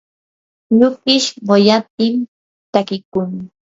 [0.79, 2.21] yukish quyatimi
[2.73, 3.29] takiykun.